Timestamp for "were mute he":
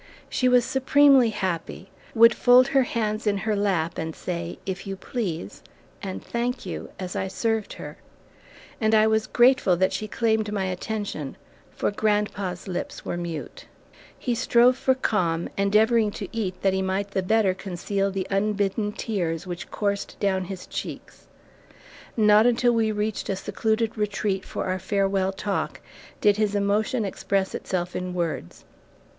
13.05-14.33